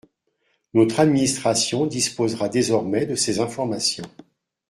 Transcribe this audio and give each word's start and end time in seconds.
Notre 0.73 0.99
administration 1.01 1.85
disposera 1.85 2.49
désormais 2.49 3.05
de 3.05 3.13
ces 3.13 3.37
informations. 3.39 4.09